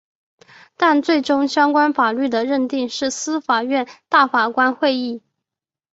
[0.77, 5.21] 但最终相关法律的认定是司法院大法官会议。